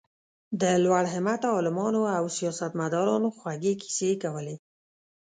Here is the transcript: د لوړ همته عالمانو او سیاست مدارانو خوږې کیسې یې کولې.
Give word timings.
د 0.61 0.63
لوړ 0.83 1.03
همته 1.15 1.47
عالمانو 1.55 2.01
او 2.17 2.23
سیاست 2.37 2.71
مدارانو 2.81 3.29
خوږې 3.37 3.73
کیسې 3.81 4.05
یې 4.11 4.15
کولې. 4.23 4.55